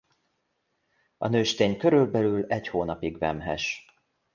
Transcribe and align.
A 1.17 1.27
nőstény 1.27 1.77
körülbelül 1.77 2.45
egy 2.45 2.67
hónapig 2.67 3.17
vemhes. 3.17 3.85